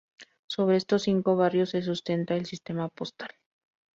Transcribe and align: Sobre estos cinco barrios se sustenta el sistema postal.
Sobre 0.47 0.77
estos 0.77 1.03
cinco 1.03 1.35
barrios 1.35 1.69
se 1.69 1.83
sustenta 1.83 2.33
el 2.35 2.47
sistema 2.47 2.89
postal. 2.89 3.29